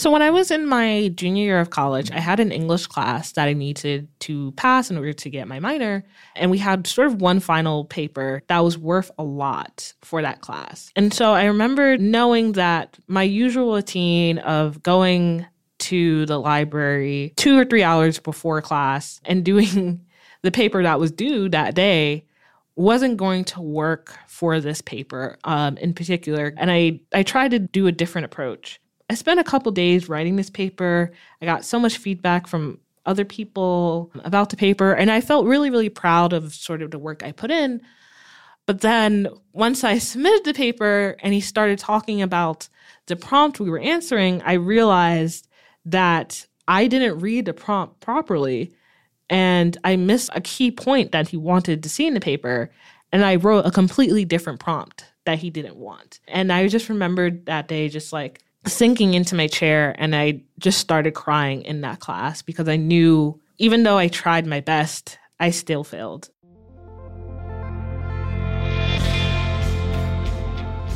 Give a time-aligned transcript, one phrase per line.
[0.00, 3.32] So, when I was in my junior year of college, I had an English class
[3.32, 6.04] that I needed to pass in order to get my minor.
[6.34, 10.40] And we had sort of one final paper that was worth a lot for that
[10.40, 10.90] class.
[10.96, 15.44] And so I remember knowing that my usual routine of going
[15.80, 20.00] to the library two or three hours before class and doing
[20.40, 22.24] the paper that was due that day
[22.74, 26.54] wasn't going to work for this paper um, in particular.
[26.56, 28.80] And I, I tried to do a different approach.
[29.10, 31.10] I spent a couple days writing this paper.
[31.42, 35.68] I got so much feedback from other people about the paper, and I felt really,
[35.68, 37.80] really proud of sort of the work I put in.
[38.66, 42.68] But then once I submitted the paper and he started talking about
[43.06, 45.48] the prompt we were answering, I realized
[45.86, 48.72] that I didn't read the prompt properly
[49.28, 52.70] and I missed a key point that he wanted to see in the paper.
[53.10, 56.20] And I wrote a completely different prompt that he didn't want.
[56.28, 60.78] And I just remembered that day just like sinking into my chair and I just
[60.78, 65.50] started crying in that class because I knew even though I tried my best, I
[65.50, 66.30] still failed.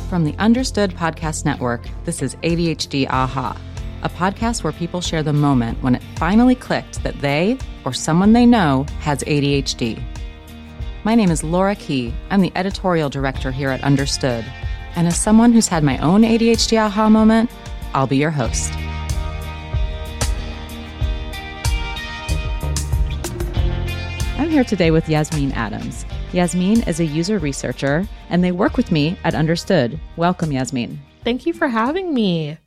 [0.09, 3.59] From the Understood Podcast Network, this is ADHD Aha,
[4.03, 8.33] a podcast where people share the moment when it finally clicked that they or someone
[8.33, 10.01] they know has ADHD.
[11.03, 12.13] My name is Laura Key.
[12.29, 14.45] I'm the editorial director here at Understood
[14.95, 17.49] and as someone who's had my own ADHD aha moment,
[17.93, 18.73] I'll be your host.
[24.37, 26.05] I'm here today with Yasmeen Adams.
[26.31, 29.99] Yasmeen is a user researcher, and they work with me at Understood.
[30.17, 30.97] Welcome, Yasmeen.
[31.23, 32.57] Thank you for having me.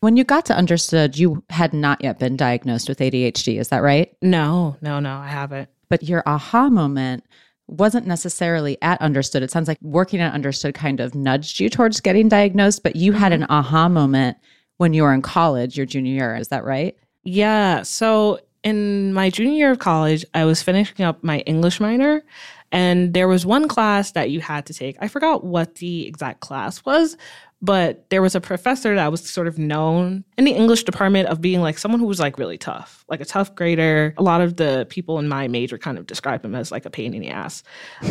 [0.00, 3.58] When you got to Understood, you had not yet been diagnosed with ADHD.
[3.58, 4.16] Is that right?
[4.22, 5.68] No, no, no, I haven't.
[5.88, 7.24] But your aha moment
[7.68, 9.42] wasn't necessarily at understood.
[9.42, 13.12] It sounds like working at understood kind of nudged you towards getting diagnosed, but you
[13.12, 13.52] had an mm-hmm.
[13.52, 14.36] aha moment
[14.78, 16.36] when you were in college, your junior year.
[16.36, 16.96] Is that right?
[17.24, 17.82] Yeah.
[17.82, 22.24] So in my junior year of college, I was finishing up my English minor.
[22.70, 24.96] And there was one class that you had to take.
[25.00, 27.16] I forgot what the exact class was,
[27.60, 31.40] but there was a professor that was sort of known in the English department of
[31.40, 34.14] being like someone who was like really tough, like a tough grader.
[34.16, 36.90] A lot of the people in my major kind of describe him as like a
[36.90, 37.64] pain in the ass,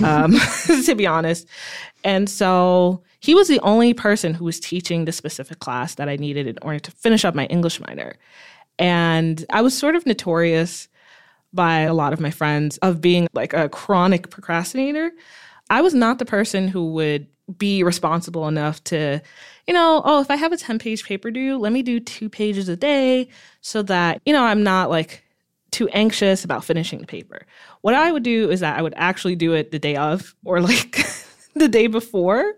[0.03, 0.33] um,
[0.85, 1.47] to be honest.
[2.03, 6.17] And so he was the only person who was teaching the specific class that I
[6.17, 8.15] needed in order to finish up my English minor.
[8.77, 10.89] And I was sort of notorious
[11.53, 15.11] by a lot of my friends of being like a chronic procrastinator.
[15.69, 17.27] I was not the person who would
[17.57, 19.21] be responsible enough to,
[19.67, 22.29] you know, oh, if I have a 10 page paper due, let me do two
[22.29, 23.29] pages a day
[23.61, 25.23] so that, you know, I'm not like
[25.71, 27.45] too anxious about finishing the paper.
[27.81, 30.59] What I would do is that I would actually do it the day of or
[30.61, 30.99] like
[31.55, 32.55] the day before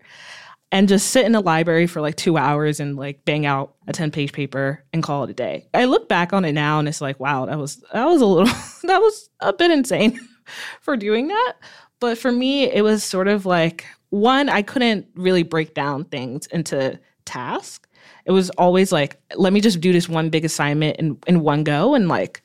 [0.72, 3.92] and just sit in the library for like two hours and like bang out a
[3.92, 5.66] 10 page paper and call it a day.
[5.74, 8.26] I look back on it now and it's like, wow, that was that was a
[8.26, 8.46] little
[8.84, 10.18] that was a bit insane
[10.80, 11.54] for doing that.
[12.00, 16.46] But for me, it was sort of like one, I couldn't really break down things
[16.46, 17.86] into tasks.
[18.24, 21.62] It was always like, let me just do this one big assignment in, in one
[21.62, 22.42] go and like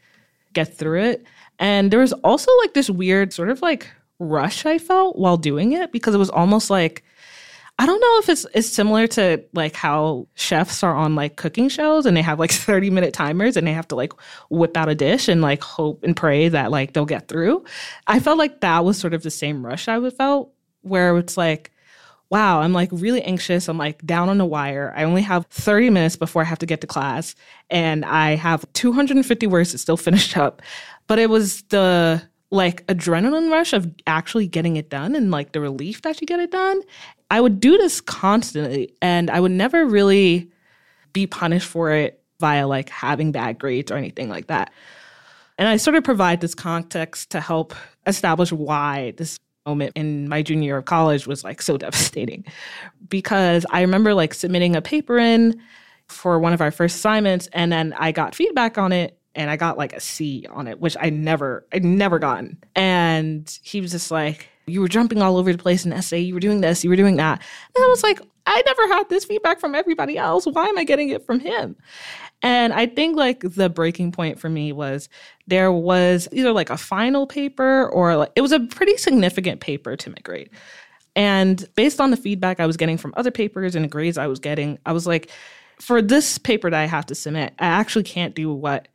[0.53, 1.25] get through it.
[1.57, 3.87] And there was also like this weird sort of like
[4.19, 7.03] rush I felt while doing it because it was almost like
[7.77, 11.67] I don't know if it's it's similar to like how chefs are on like cooking
[11.67, 14.13] shows and they have like 30 minute timers and they have to like
[14.49, 17.63] whip out a dish and like hope and pray that like they'll get through.
[18.07, 21.37] I felt like that was sort of the same rush I would felt where it's
[21.37, 21.71] like
[22.31, 23.67] wow, I'm like really anxious.
[23.69, 24.93] I'm like down on the wire.
[24.95, 27.35] I only have 30 minutes before I have to get to class
[27.69, 30.61] and I have 250 words to still finish up.
[31.07, 32.21] But it was the
[32.55, 36.39] like adrenaline rush of actually getting it done and like the relief that you get
[36.39, 36.81] it done.
[37.29, 40.49] I would do this constantly and I would never really
[41.13, 44.71] be punished for it via like having bad grades or anything like that.
[45.57, 47.73] And I sort of provide this context to help
[48.05, 52.45] establish why this moment in my junior year of college was like so devastating
[53.09, 55.59] because I remember like submitting a paper in
[56.07, 59.57] for one of our first assignments and then I got feedback on it and I
[59.57, 62.57] got like a C on it, which I never, I'd never gotten.
[62.75, 66.33] And he was just like, You were jumping all over the place in essay, you
[66.33, 67.41] were doing this, you were doing that.
[67.75, 70.45] And I was like, I never had this feedback from everybody else.
[70.45, 71.75] Why am I getting it from him?
[72.41, 75.09] And I think like the breaking point for me was
[75.47, 79.95] there was either like a final paper or like it was a pretty significant paper
[79.95, 80.49] to my grade.
[81.15, 84.27] And based on the feedback I was getting from other papers and the grades I
[84.27, 85.31] was getting, I was like,
[85.79, 88.87] for this paper that I have to submit, I actually can't do what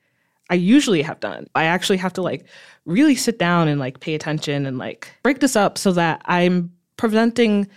[0.51, 1.47] I usually have done.
[1.55, 2.45] I actually have to like
[2.85, 6.73] really sit down and like pay attention and like break this up so that I'm
[6.97, 7.69] presenting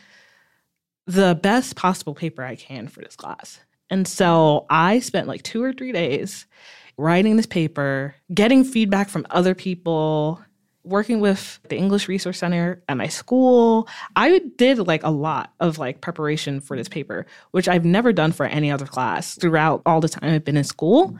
[1.05, 3.59] the best possible paper I can for this class.
[3.89, 6.47] And so I spent like two or three days
[6.97, 10.41] writing this paper, getting feedback from other people,
[10.83, 13.87] working with the English Resource Center at my school.
[14.15, 18.31] I did like a lot of like preparation for this paper, which I've never done
[18.31, 21.17] for any other class throughout all the time I've been in school.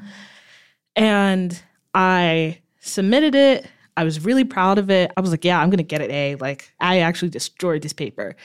[0.96, 1.62] And
[1.94, 3.68] I submitted it.
[3.96, 5.12] I was really proud of it.
[5.16, 6.36] I was like, yeah, I'm going to get an A.
[6.36, 8.36] Like, I actually destroyed this paper.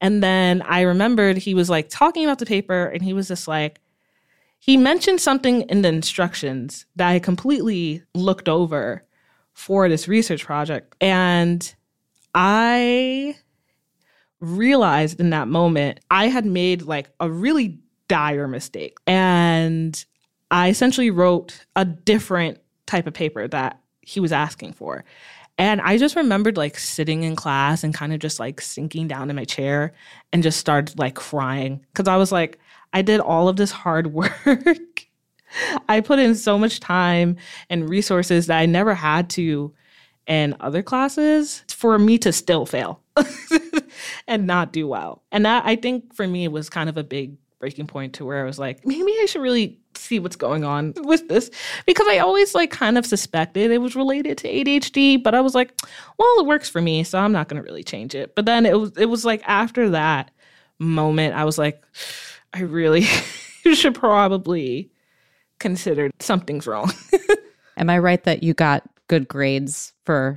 [0.00, 3.46] And then I remembered he was like talking about the paper and he was just
[3.46, 3.80] like,
[4.58, 9.04] he mentioned something in the instructions that I completely looked over
[9.52, 10.94] for this research project.
[11.00, 11.72] And
[12.34, 13.36] I
[14.40, 17.78] realized in that moment I had made like a really
[18.08, 18.98] dire mistake.
[19.06, 20.04] And
[20.50, 25.04] I essentially wrote a different type of paper that he was asking for.
[25.58, 29.30] And I just remembered like sitting in class and kind of just like sinking down
[29.30, 29.94] in my chair
[30.32, 32.58] and just started like crying because I was like,
[32.92, 35.06] I did all of this hard work.
[35.88, 37.36] I put in so much time
[37.70, 39.72] and resources that I never had to
[40.26, 43.00] in other classes for me to still fail
[44.26, 45.22] and not do well.
[45.32, 48.42] And that I think for me was kind of a big breaking point to where
[48.42, 51.50] I was like, maybe I should really see what's going on with this
[51.86, 55.54] because I always like kind of suspected it was related to ADHD, but I was
[55.54, 55.72] like,
[56.18, 58.34] well, it works for me, so I'm not going to really change it.
[58.34, 60.30] But then it was it was like after that
[60.78, 61.82] moment, I was like,
[62.52, 63.02] I really
[63.74, 64.90] should probably
[65.58, 66.92] consider something's wrong.
[67.76, 70.36] Am I right that you got good grades for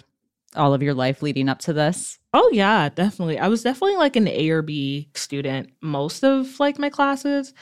[0.56, 2.20] all of your life leading up to this?
[2.34, 3.40] Oh yeah, definitely.
[3.40, 7.54] I was definitely like an A or B student most of like my classes.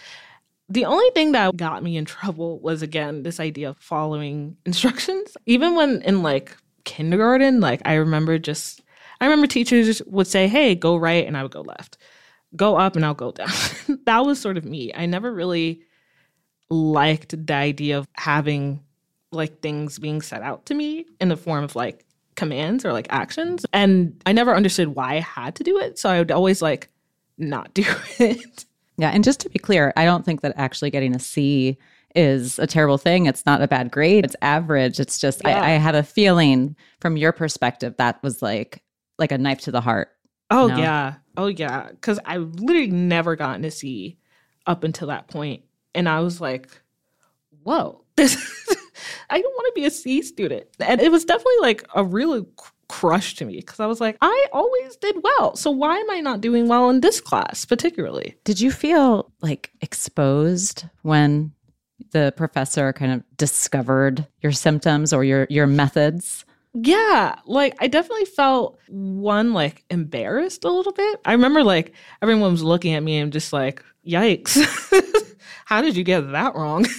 [0.70, 5.38] The only thing that got me in trouble was again this idea of following instructions.
[5.46, 8.82] Even when in like kindergarten, like I remember just
[9.22, 11.98] I remember teachers would say, "Hey, go right," and I would go left.
[12.56, 13.50] Go up and I'll go down.
[14.06, 14.92] that was sort of me.
[14.94, 15.82] I never really
[16.70, 18.82] liked the idea of having
[19.32, 22.06] like things being set out to me in the form of like
[22.36, 23.66] commands or like actions.
[23.74, 26.00] And I never understood why I had to do it.
[26.00, 26.90] So I would always like
[27.38, 27.86] not do
[28.20, 28.66] it.
[28.98, 29.10] Yeah.
[29.10, 31.78] And just to be clear, I don't think that actually getting a C
[32.16, 33.28] is a terrible thing.
[33.28, 34.26] It's not a bad grade.
[34.26, 35.00] It's average.
[35.00, 35.62] It's just yeah.
[35.62, 38.82] I, I had a feeling from your perspective that was like
[39.20, 40.10] like a knife to the heart.
[40.50, 40.78] Oh know?
[40.78, 41.16] yeah.
[41.36, 41.90] Oh yeah.
[42.02, 44.18] Cause I literally never gotten a C
[44.66, 45.64] up until that point.
[45.94, 46.70] And I was like,
[47.64, 48.36] whoa, this
[49.30, 50.68] I don't want to be a C student.
[50.80, 52.46] And it was definitely like a real
[52.90, 55.56] crush to me because I was like, I always did well.
[55.56, 58.36] So why am I not doing well in this class particularly?
[58.44, 61.52] Did you feel like exposed when
[62.12, 66.46] the professor kind of discovered your symptoms or your your methods?
[66.74, 71.20] Yeah, like I definitely felt one like embarrassed a little bit.
[71.26, 75.36] I remember like everyone was looking at me and just like, "Yikes.
[75.66, 76.86] How did you get that wrong?"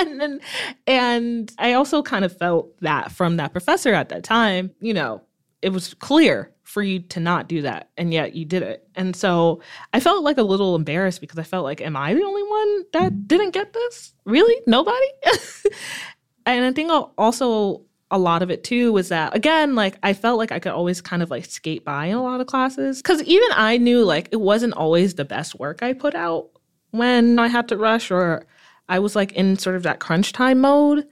[0.00, 0.40] and,
[0.86, 5.22] and I also kind of felt that from that professor at that time, you know,
[5.60, 8.88] it was clear for you to not do that and yet you did it.
[8.94, 9.60] And so
[9.92, 12.84] I felt like a little embarrassed because I felt like am I the only one
[12.92, 14.14] that didn't get this?
[14.24, 14.60] Really?
[14.66, 15.06] Nobody?
[16.46, 20.36] and I think also a lot of it too was that again like I felt
[20.36, 23.22] like I could always kind of like skate by in a lot of classes cuz
[23.22, 26.50] even I knew like it wasn't always the best work I put out
[26.90, 28.46] when I had to rush or
[28.88, 31.06] I was like in sort of that crunch time mode,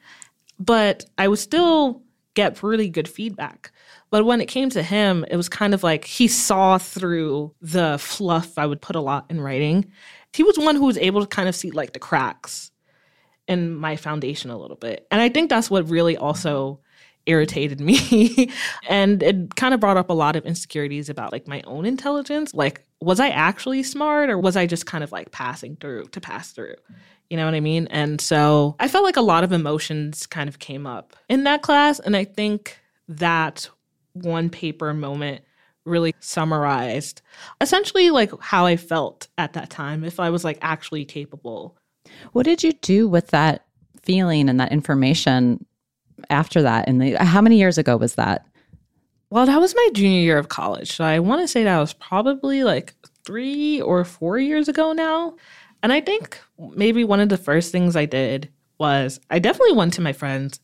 [0.58, 2.02] but I would still
[2.34, 3.72] get really good feedback.
[4.10, 7.96] But when it came to him, it was kind of like he saw through the
[7.98, 9.90] fluff I would put a lot in writing.
[10.32, 12.70] He was one who was able to kind of see like the cracks
[13.48, 15.06] in my foundation a little bit.
[15.10, 16.80] And I think that's what really also
[17.26, 18.50] irritated me.
[18.88, 22.54] and it kind of brought up a lot of insecurities about like my own intelligence.
[22.54, 26.20] Like, was I actually smart or was I just kind of like passing through to
[26.20, 26.74] pass through?
[27.30, 27.86] You know what I mean?
[27.90, 31.62] And so I felt like a lot of emotions kind of came up in that
[31.62, 31.98] class.
[32.00, 32.78] And I think
[33.08, 33.68] that
[34.12, 35.42] one paper moment
[35.86, 37.22] really summarized
[37.60, 41.78] essentially like how I felt at that time, if I was like actually capable.
[42.32, 43.64] What did you do with that
[44.02, 45.64] feeling and that information
[46.28, 46.88] after that?
[46.88, 48.46] And how many years ago was that?
[49.30, 50.92] Well, that was my junior year of college.
[50.92, 52.94] So I want to say that was probably like
[53.24, 55.36] three or four years ago now.
[55.82, 59.94] And I think maybe one of the first things I did was I definitely went
[59.94, 60.58] to my friends.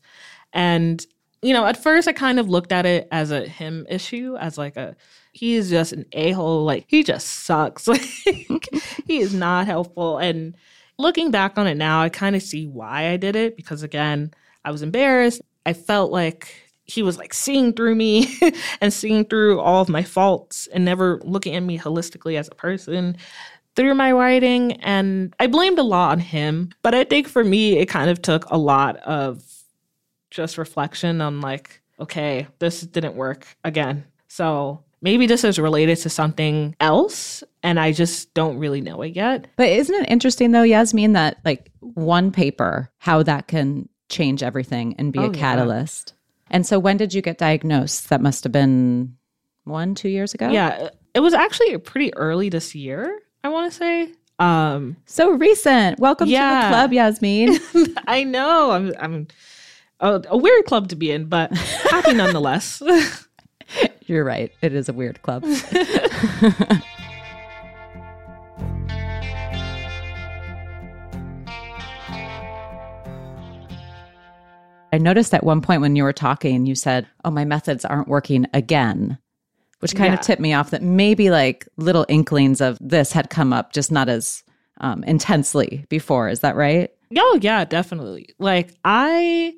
[0.51, 1.05] And,
[1.41, 4.57] you know, at first I kind of looked at it as a him issue, as
[4.57, 4.95] like a,
[5.31, 6.65] he is just an a hole.
[6.65, 7.87] Like, he just sucks.
[8.49, 8.67] Like,
[9.05, 10.17] he is not helpful.
[10.17, 10.55] And
[10.97, 14.31] looking back on it now, I kind of see why I did it because, again,
[14.65, 15.41] I was embarrassed.
[15.65, 18.37] I felt like he was like seeing through me
[18.81, 22.55] and seeing through all of my faults and never looking at me holistically as a
[22.55, 23.17] person
[23.75, 24.73] through my writing.
[24.73, 26.71] And I blamed a lot on him.
[26.81, 29.43] But I think for me, it kind of took a lot of
[30.31, 34.05] just reflection on like, okay, this didn't work again.
[34.29, 39.15] So maybe this is related to something else and I just don't really know it
[39.15, 39.47] yet.
[39.57, 44.95] But isn't it interesting though, Yasmeen, that like one paper, how that can change everything
[44.97, 46.13] and be oh, a catalyst?
[46.13, 46.16] Yeah.
[46.49, 48.09] And so when did you get diagnosed?
[48.09, 49.17] That must have been
[49.65, 50.49] one, two years ago?
[50.49, 50.89] Yeah.
[51.13, 54.13] It was actually pretty early this year, I want to say.
[54.39, 55.99] Um so recent.
[55.99, 56.61] Welcome yeah.
[56.61, 57.97] to the club, Yasmeen.
[58.07, 58.71] I know.
[58.71, 59.27] I'm I'm
[59.99, 62.81] a, a weird club to be in, but happy nonetheless.
[64.05, 64.51] You're right.
[64.61, 65.43] It is a weird club.
[74.93, 78.07] I noticed at one point when you were talking, you said, Oh, my methods aren't
[78.07, 79.17] working again,
[79.79, 80.19] which kind yeah.
[80.19, 83.91] of tipped me off that maybe like little inklings of this had come up, just
[83.91, 84.43] not as
[84.79, 86.29] um, intensely before.
[86.29, 86.91] Is that right?
[87.17, 88.29] Oh, yeah, definitely.
[88.39, 89.53] Like, I.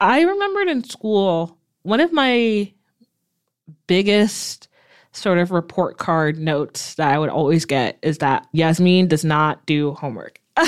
[0.00, 2.72] I remembered in school, one of my
[3.88, 4.68] biggest
[5.12, 9.66] sort of report card notes that I would always get is that Yasmeen does not
[9.66, 10.40] do homework.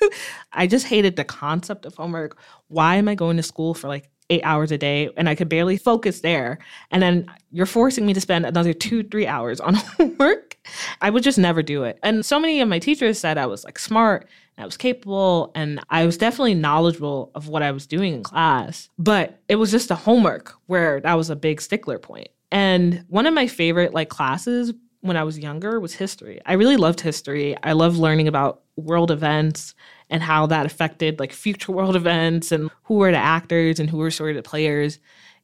[0.52, 2.38] I just hated the concept of homework.
[2.68, 5.48] Why am I going to school for like eight hours a day and I could
[5.48, 6.58] barely focus there?
[6.90, 10.56] And then you're forcing me to spend another two, three hours on homework.
[11.00, 11.98] I would just never do it.
[12.02, 14.28] And so many of my teachers said I was like smart
[14.60, 18.90] I was capable and I was definitely knowledgeable of what I was doing in class.
[18.98, 22.28] But it was just the homework where that was a big stickler point.
[22.52, 26.40] And one of my favorite like classes when I was younger was history.
[26.44, 27.56] I really loved history.
[27.62, 29.74] I loved learning about world events
[30.08, 33.98] and how that affected like future world events and who were the actors and who
[33.98, 34.98] were sort of the players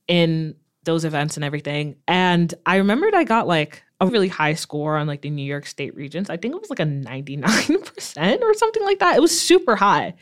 [0.09, 1.97] in those events and everything.
[2.07, 5.67] And I remembered I got like a really high score on like the New York
[5.67, 6.31] State Regents.
[6.31, 9.17] I think it was like a 99% or something like that.
[9.17, 10.15] It was super high.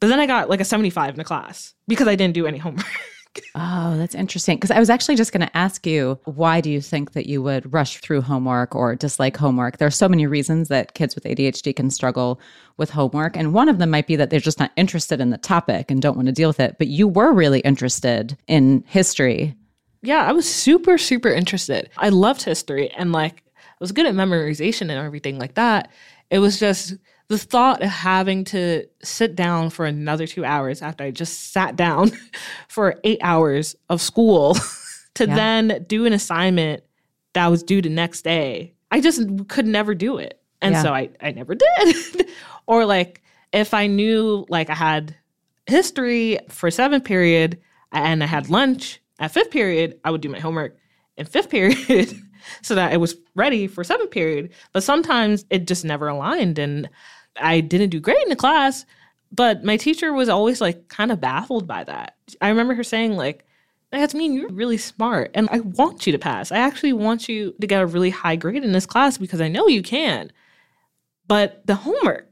[0.00, 2.58] But then I got like a 75 in the class because I didn't do any
[2.58, 2.86] homework.
[3.54, 4.56] oh, that's interesting.
[4.56, 7.42] Because I was actually just going to ask you, why do you think that you
[7.42, 9.78] would rush through homework or dislike homework?
[9.78, 12.40] There are so many reasons that kids with ADHD can struggle
[12.76, 13.36] with homework.
[13.36, 16.02] And one of them might be that they're just not interested in the topic and
[16.02, 16.76] don't want to deal with it.
[16.78, 19.56] But you were really interested in history
[20.02, 21.90] yeah, I was super, super interested.
[21.96, 25.90] I loved history and like I was good at memorization and everything like that.
[26.30, 26.94] It was just
[27.30, 31.76] the thought of having to sit down for another two hours after I just sat
[31.76, 32.10] down
[32.68, 34.54] for eight hours of school
[35.14, 35.34] to yeah.
[35.36, 36.82] then do an assignment
[37.34, 38.74] that was due the next day.
[38.90, 40.42] I just could never do it.
[40.60, 40.82] And yeah.
[40.82, 42.28] so I, I never did.
[42.66, 43.22] or like
[43.52, 45.14] if I knew like I had
[45.66, 47.60] history for seventh period
[47.92, 50.76] and I had lunch at fifth period, I would do my homework
[51.16, 52.12] in fifth period
[52.62, 54.50] so that it was ready for seventh period.
[54.72, 56.90] But sometimes it just never aligned and
[57.40, 58.84] I didn't do great in the class.
[59.32, 62.16] But my teacher was always like kind of baffled by that.
[62.40, 63.44] I remember her saying, like,
[63.92, 66.52] that's mean you're really smart and I want you to pass.
[66.52, 69.48] I actually want you to get a really high grade in this class because I
[69.48, 70.30] know you can.
[71.26, 72.28] But the homework.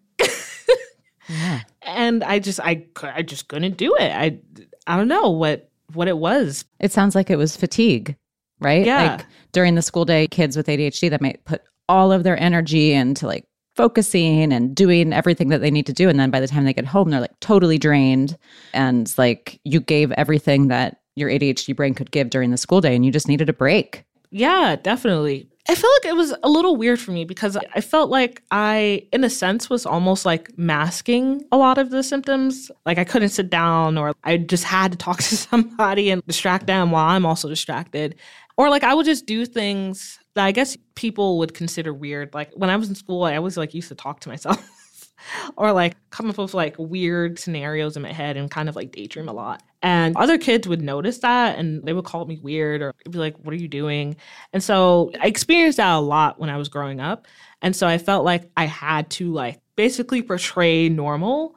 [1.28, 1.62] yeah.
[1.82, 4.12] And I just I I just couldn't do it.
[4.12, 4.38] I
[4.86, 6.64] I don't know what what it was.
[6.80, 8.16] It sounds like it was fatigue,
[8.60, 8.84] right?
[8.84, 9.16] Yeah.
[9.16, 12.92] Like during the school day, kids with ADHD that might put all of their energy
[12.92, 13.46] into like
[13.78, 16.08] focusing and doing everything that they need to do.
[16.08, 18.36] And then by the time they get home, they're like totally drained.
[18.74, 22.96] And like you gave everything that your ADHD brain could give during the school day
[22.96, 24.04] and you just needed a break.
[24.30, 25.48] Yeah, definitely.
[25.68, 29.06] I feel like it was a little weird for me because I felt like I,
[29.12, 32.72] in a sense, was almost like masking a lot of the symptoms.
[32.84, 36.66] Like I couldn't sit down, or I just had to talk to somebody and distract
[36.66, 38.16] them while I'm also distracted.
[38.56, 42.34] Or like I would just do things I guess people would consider weird.
[42.34, 44.62] Like when I was in school, I always like used to talk to myself.
[45.56, 48.92] or like come up with like weird scenarios in my head and kind of like
[48.92, 49.62] daydream a lot.
[49.82, 53.36] And other kids would notice that and they would call me weird or be like,
[53.38, 54.16] What are you doing?
[54.52, 57.26] And so I experienced that a lot when I was growing up.
[57.62, 61.56] And so I felt like I had to like basically portray normal.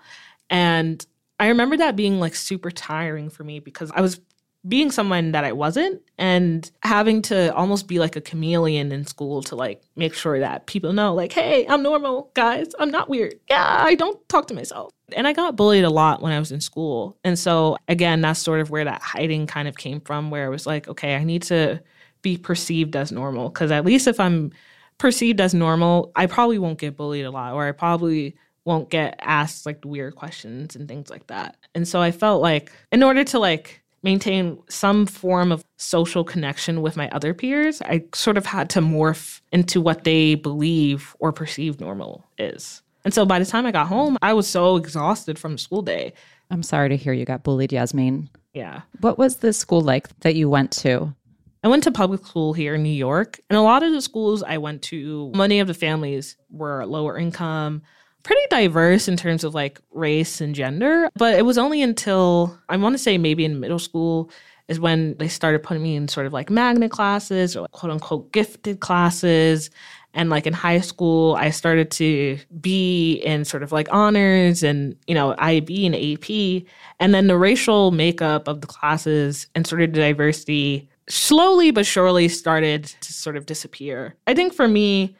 [0.49, 1.03] And
[1.39, 4.19] I remember that being like super tiring for me because I was
[4.67, 9.41] being someone that I wasn't and having to almost be like a chameleon in school
[9.43, 12.67] to like make sure that people know, like, hey, I'm normal, guys.
[12.79, 13.35] I'm not weird.
[13.49, 14.93] Yeah, I don't talk to myself.
[15.15, 17.17] And I got bullied a lot when I was in school.
[17.23, 20.51] And so, again, that's sort of where that hiding kind of came from, where it
[20.51, 21.81] was like, okay, I need to
[22.21, 23.49] be perceived as normal.
[23.49, 24.51] Cause at least if I'm
[24.99, 29.15] perceived as normal, I probably won't get bullied a lot, or I probably won't get
[29.19, 31.57] asked like weird questions and things like that.
[31.73, 36.81] And so I felt like in order to like maintain some form of social connection
[36.81, 41.31] with my other peers, I sort of had to morph into what they believe or
[41.31, 42.81] perceive normal is.
[43.03, 46.13] And so by the time I got home, I was so exhausted from school day.
[46.49, 48.27] I'm sorry to hear you got bullied, Yasmeen.
[48.53, 48.81] Yeah.
[48.99, 51.15] What was the school like that you went to?
[51.63, 54.41] I went to public school here in New York, and a lot of the schools
[54.41, 57.83] I went to, many of the families were lower income,
[58.23, 61.09] pretty diverse in terms of like race and gender.
[61.15, 64.31] But it was only until I want to say maybe in middle school
[64.67, 67.91] is when they started putting me in sort of like magnet classes or like quote
[67.91, 69.69] unquote gifted classes.
[70.13, 74.95] And like in high school, I started to be in sort of like honors and,
[75.07, 76.67] you know, IB and AP.
[76.99, 81.85] And then the racial makeup of the classes and sort of the diversity slowly but
[81.85, 84.15] surely started to sort of disappear.
[84.27, 85.15] I think for me,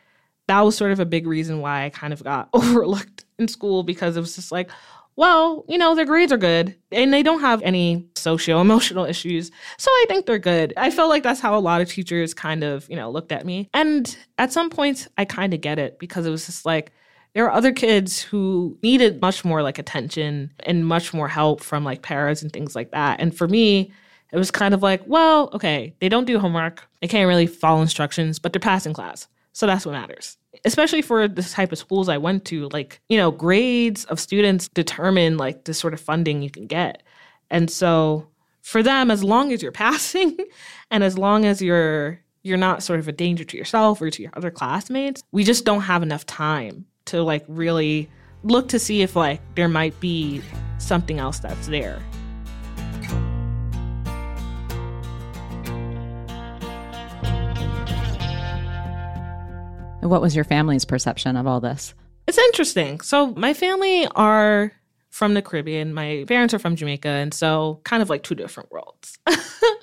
[0.52, 3.84] that was sort of a big reason why I kind of got overlooked in school
[3.84, 4.70] because it was just like,
[5.16, 9.50] well, you know, their grades are good and they don't have any socio emotional issues.
[9.78, 10.74] So I think they're good.
[10.76, 13.46] I felt like that's how a lot of teachers kind of, you know, looked at
[13.46, 13.70] me.
[13.74, 16.92] And at some points, I kind of get it because it was just like,
[17.34, 21.86] there were other kids who needed much more like attention and much more help from
[21.86, 23.22] like parents and things like that.
[23.22, 23.94] And for me,
[24.34, 27.82] it was kind of like, well, okay, they don't do homework, they can't really follow
[27.82, 29.28] instructions, but they're passing class.
[29.54, 30.38] So that's what matters.
[30.66, 34.68] Especially for the type of schools I went to, like, you know, grades of students
[34.68, 37.04] determine like the sort of funding you can get.
[37.50, 38.28] And so
[38.62, 40.38] for them, as long as you're passing
[40.90, 44.24] and as long as you're you're not sort of a danger to yourself or to
[44.24, 48.10] your other classmates, we just don't have enough time to like really
[48.44, 50.42] look to see if like there might be
[50.80, 52.02] something else that's there.
[60.02, 61.94] What was your family's perception of all this?
[62.28, 63.02] It's interesting.
[63.02, 64.72] So, my family are
[65.10, 65.94] from the Caribbean.
[65.94, 67.08] My parents are from Jamaica.
[67.08, 69.18] And so, kind of like two different worlds.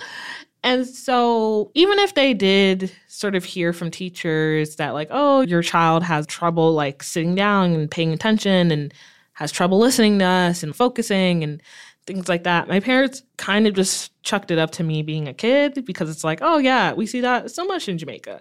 [0.62, 5.62] and so, even if they did sort of hear from teachers that, like, oh, your
[5.62, 8.94] child has trouble like sitting down and paying attention and
[9.34, 11.62] has trouble listening to us and focusing and
[12.08, 15.34] things like that, my parents kind of just chucked it up to me being a
[15.34, 18.40] kid because it's like, oh, yeah, we see that so much in Jamaica.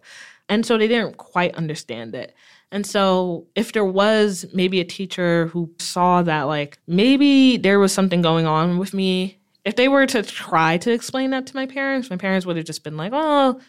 [0.49, 2.33] And so they didn't quite understand it.
[2.71, 7.93] And so, if there was maybe a teacher who saw that, like, maybe there was
[7.93, 11.65] something going on with me, if they were to try to explain that to my
[11.65, 13.59] parents, my parents would have just been like, oh,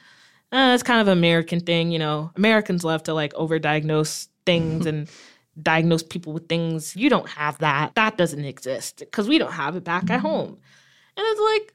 [0.53, 1.93] eh, that's kind of an American thing.
[1.93, 5.09] You know, Americans love to like overdiagnose things and
[5.61, 6.97] diagnose people with things.
[6.97, 7.95] You don't have that.
[7.95, 10.59] That doesn't exist because we don't have it back at home.
[11.17, 11.75] And it's like,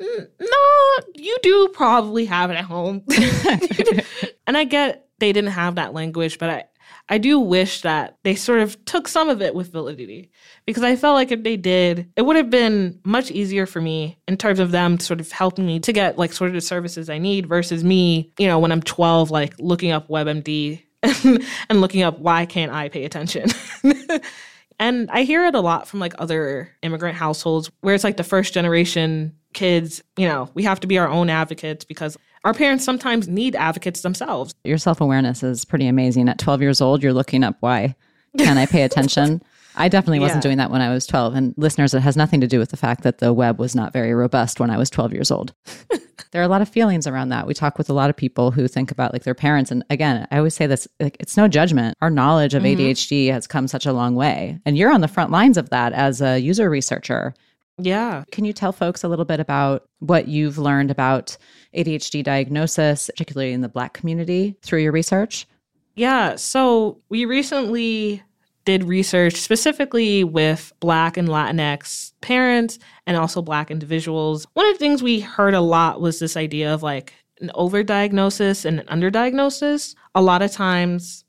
[0.00, 3.02] no, you do probably have it at home.
[4.46, 6.64] and I get they didn't have that language, but I,
[7.08, 10.30] I do wish that they sort of took some of it with validity
[10.64, 14.18] because I felt like if they did, it would have been much easier for me
[14.26, 17.10] in terms of them sort of helping me to get like sort of the services
[17.10, 21.80] I need versus me, you know, when I'm 12, like looking up WebMD and, and
[21.80, 23.48] looking up why can't I pay attention.
[24.78, 28.24] and I hear it a lot from like other immigrant households where it's like the
[28.24, 32.84] first generation kids, you know, we have to be our own advocates because our parents
[32.84, 34.54] sometimes need advocates themselves.
[34.64, 36.28] Your self awareness is pretty amazing.
[36.28, 37.94] At 12 years old, you're looking up why
[38.38, 39.42] can I pay attention?
[39.76, 40.48] I definitely wasn't yeah.
[40.48, 41.34] doing that when I was 12.
[41.34, 43.92] And listeners, it has nothing to do with the fact that the web was not
[43.92, 45.54] very robust when I was 12 years old.
[46.32, 47.46] there are a lot of feelings around that.
[47.46, 49.70] We talk with a lot of people who think about like their parents.
[49.70, 51.96] And again, I always say this like, it's no judgment.
[52.00, 52.80] Our knowledge of mm-hmm.
[52.80, 54.58] ADHD has come such a long way.
[54.66, 57.34] And you're on the front lines of that as a user researcher.
[57.82, 58.24] Yeah.
[58.30, 61.36] Can you tell folks a little bit about what you've learned about
[61.74, 65.46] ADHD diagnosis, particularly in the Black community, through your research?
[65.94, 66.36] Yeah.
[66.36, 68.22] So we recently
[68.64, 74.46] did research specifically with Black and Latinx parents and also Black individuals.
[74.52, 78.64] One of the things we heard a lot was this idea of like an overdiagnosis
[78.64, 79.94] and an underdiagnosis.
[80.14, 81.24] A lot of times,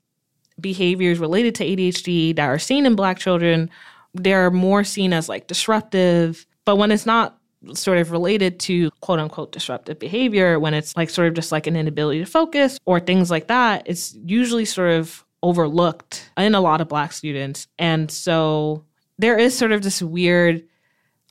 [0.60, 3.70] behaviors related to ADHD that are seen in Black children
[4.14, 6.46] they're more seen as like disruptive.
[6.64, 7.38] But when it's not
[7.74, 11.66] sort of related to quote unquote disruptive behavior, when it's like sort of just like
[11.66, 16.60] an inability to focus or things like that, it's usually sort of overlooked in a
[16.60, 17.66] lot of Black students.
[17.78, 18.84] And so
[19.18, 20.64] there is sort of this weird,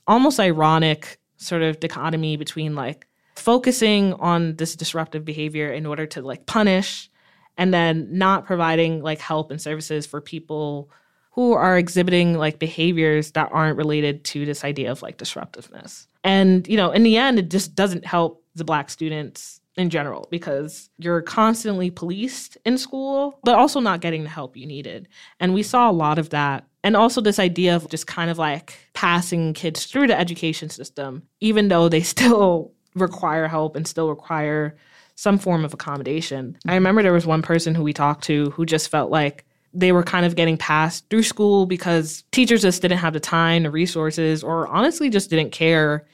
[0.06, 6.22] almost ironic sort of dichotomy between like focusing on this disruptive behavior in order to
[6.22, 7.10] like punish
[7.56, 10.90] and then not providing like help and services for people
[11.32, 16.06] who are exhibiting like behaviors that aren't related to this idea of like disruptiveness.
[16.24, 20.28] And, you know, in the end, it just doesn't help the Black students in general
[20.30, 25.08] because you're constantly policed in school, but also not getting the help you needed.
[25.40, 28.38] And we saw a lot of that And also this idea of just kind of
[28.38, 34.10] like passing kids through the education system, even though they still require help and still
[34.10, 34.76] require
[35.14, 36.58] some form of accommodation.
[36.66, 39.92] I remember there was one person who we talked to who just felt like they
[39.92, 43.70] were kind of getting passed through school because teachers just didn't have the time, the
[43.70, 46.06] resources, or honestly just didn't care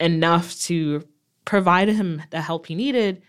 [0.00, 1.06] enough to
[1.44, 3.22] provide him the help he needed.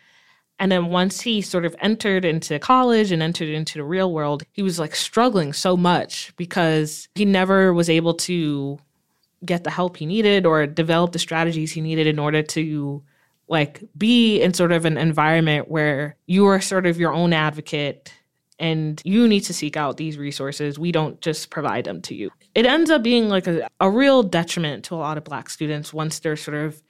[0.59, 4.43] And then once he sort of entered into college and entered into the real world,
[4.51, 8.79] he was like struggling so much because he never was able to
[9.45, 13.03] get the help he needed or develop the strategies he needed in order to
[13.47, 18.11] like be in sort of an environment where you are sort of your own advocate
[18.59, 20.79] and you need to seek out these resources.
[20.79, 22.31] We don't just provide them to you.
[22.55, 25.93] It ends up being like a, a real detriment to a lot of black students
[25.93, 26.81] once they're sort of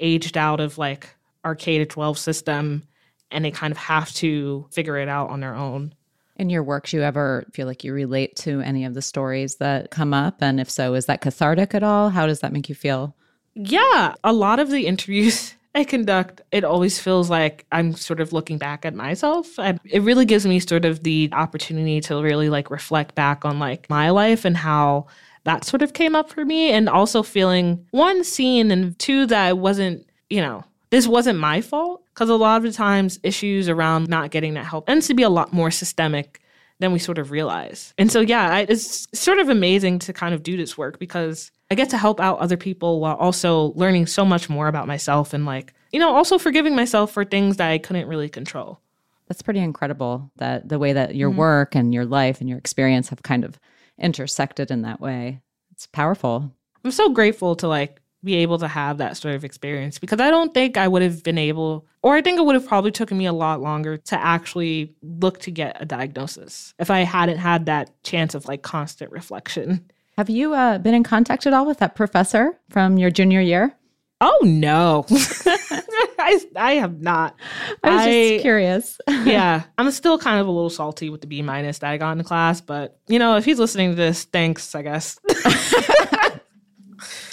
[0.00, 2.82] aged out of like our K to 12 system
[3.30, 5.94] and they kind of have to figure it out on their own.
[6.36, 9.56] In your work, do you ever feel like you relate to any of the stories
[9.56, 10.42] that come up?
[10.42, 12.10] And if so, is that cathartic at all?
[12.10, 13.14] How does that make you feel?
[13.54, 18.32] Yeah, a lot of the interviews I conduct, it always feels like I'm sort of
[18.32, 19.58] looking back at myself.
[19.58, 23.58] And it really gives me sort of the opportunity to really like reflect back on
[23.58, 25.06] like my life and how
[25.44, 26.70] that sort of came up for me.
[26.72, 31.60] And also feeling one, seen, and two, that I wasn't, you know, this wasn't my
[31.62, 32.00] fault.
[32.12, 35.22] Because a lot of the times, issues around not getting that help tends to be
[35.22, 36.42] a lot more systemic
[36.78, 37.94] than we sort of realize.
[37.96, 41.50] And so, yeah, I, it's sort of amazing to kind of do this work because
[41.72, 45.32] I get to help out other people while also learning so much more about myself
[45.32, 48.78] and like, you know, also forgiving myself for things that I couldn't really control.
[49.26, 51.38] That's pretty incredible that the way that your mm-hmm.
[51.38, 53.58] work and your life and your experience have kind of
[53.98, 55.40] intersected in that way.
[55.70, 56.52] It's powerful.
[56.84, 60.28] I'm so grateful to like be able to have that sort of experience because I
[60.28, 63.16] don't think I would have been able, or I think it would have probably taken
[63.16, 67.64] me a lot longer to actually look to get a diagnosis if I hadn't had
[67.64, 69.90] that chance of like constant reflection.
[70.18, 73.74] Have you uh, been in contact at all with that professor from your junior year?
[74.20, 77.34] Oh no, I, I have not.
[77.82, 79.00] I was I, just curious.
[79.08, 82.12] yeah, I'm still kind of a little salty with the B minus that I got
[82.12, 84.76] in the class, but you know, if he's listening to this, thanks.
[84.76, 85.18] I guess.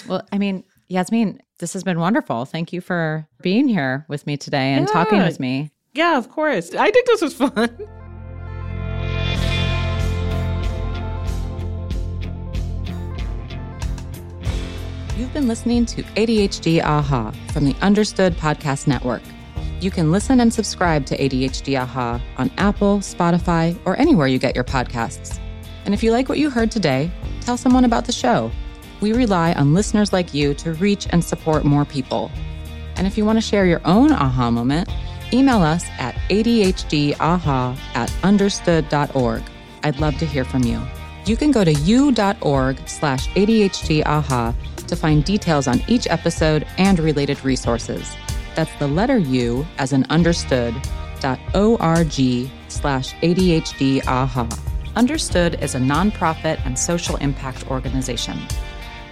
[0.08, 2.44] well, I mean, Yasmeen, this has been wonderful.
[2.44, 4.92] Thank you for being here with me today and yeah.
[4.92, 5.70] talking with me.
[5.94, 6.74] Yeah, of course.
[6.74, 7.88] I think this was fun.
[15.20, 19.20] You've been listening to ADHD AHA from the Understood Podcast Network.
[19.78, 24.54] You can listen and subscribe to ADHD AHA on Apple, Spotify, or anywhere you get
[24.54, 25.38] your podcasts.
[25.84, 27.10] And if you like what you heard today,
[27.42, 28.50] tell someone about the show.
[29.02, 32.30] We rely on listeners like you to reach and support more people.
[32.96, 34.88] And if you want to share your own aha moment,
[35.34, 39.42] email us at adhdaha at understood.org.
[39.82, 40.80] I'd love to hear from you.
[41.26, 44.54] You can go to u.org slash adhdaha
[44.90, 48.14] to find details on each episode and related resources.
[48.54, 50.74] That's the letter U as an understood
[51.20, 52.12] dot org
[52.68, 54.48] slash ADHD AHA.
[54.96, 58.38] Understood is a nonprofit and social impact organization.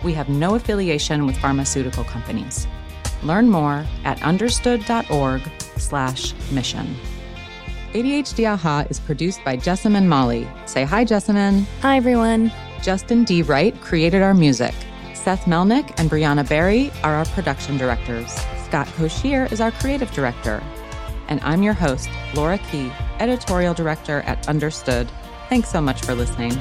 [0.05, 2.67] We have no affiliation with pharmaceutical companies.
[3.23, 5.43] Learn more at understood.org
[5.77, 6.97] slash mission.
[7.93, 10.47] ADHD AHA is produced by Jessamine Molli.
[10.67, 11.67] Say hi, Jessamine.
[11.81, 12.53] Hi, everyone.
[12.83, 13.43] Justin D.
[13.43, 14.75] Wright created our music.
[15.19, 18.31] Seth Melnick and Brianna Barry are our production directors.
[18.65, 20.63] Scott Cocchiere is our creative director.
[21.27, 25.11] And I'm your host, Laura Key, editorial director at Understood.
[25.49, 26.53] Thanks so much for listening.